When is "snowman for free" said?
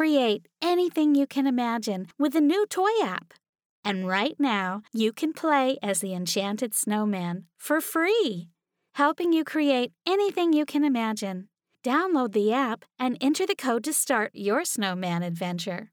6.74-8.48